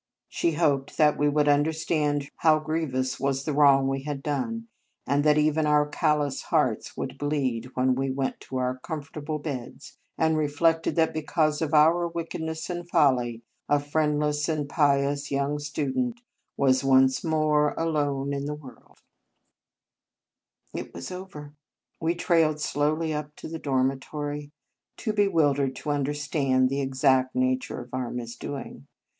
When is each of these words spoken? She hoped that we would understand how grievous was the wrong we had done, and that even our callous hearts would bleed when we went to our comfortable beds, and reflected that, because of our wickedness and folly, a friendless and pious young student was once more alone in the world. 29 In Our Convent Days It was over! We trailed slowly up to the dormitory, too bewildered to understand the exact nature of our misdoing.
She 0.29 0.53
hoped 0.53 0.97
that 0.97 1.15
we 1.15 1.29
would 1.29 1.47
understand 1.47 2.31
how 2.37 2.57
grievous 2.57 3.19
was 3.19 3.43
the 3.45 3.53
wrong 3.53 3.87
we 3.87 4.01
had 4.01 4.23
done, 4.23 4.67
and 5.05 5.23
that 5.23 5.37
even 5.37 5.67
our 5.67 5.87
callous 5.87 6.41
hearts 6.41 6.97
would 6.97 7.19
bleed 7.19 7.65
when 7.75 7.93
we 7.93 8.09
went 8.09 8.39
to 8.39 8.57
our 8.57 8.79
comfortable 8.79 9.37
beds, 9.37 9.99
and 10.17 10.37
reflected 10.39 10.95
that, 10.95 11.13
because 11.13 11.61
of 11.61 11.75
our 11.75 12.07
wickedness 12.07 12.67
and 12.67 12.89
folly, 12.89 13.43
a 13.69 13.79
friendless 13.79 14.49
and 14.49 14.67
pious 14.67 15.29
young 15.29 15.59
student 15.59 16.21
was 16.57 16.83
once 16.83 17.23
more 17.23 17.75
alone 17.77 18.33
in 18.33 18.45
the 18.45 18.55
world. 18.55 19.03
29 20.71 20.73
In 20.73 20.73
Our 20.73 20.73
Convent 20.73 20.73
Days 20.73 20.83
It 20.83 20.93
was 20.95 21.11
over! 21.11 21.53
We 21.99 22.15
trailed 22.15 22.59
slowly 22.59 23.13
up 23.13 23.35
to 23.35 23.47
the 23.47 23.59
dormitory, 23.59 24.51
too 24.97 25.13
bewildered 25.13 25.75
to 25.75 25.91
understand 25.91 26.69
the 26.71 26.81
exact 26.81 27.35
nature 27.35 27.79
of 27.79 27.93
our 27.93 28.09
misdoing. 28.09 28.87